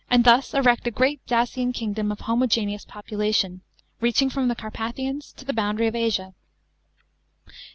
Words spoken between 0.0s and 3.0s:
thus erect a great Dacian kingdom of homogeneous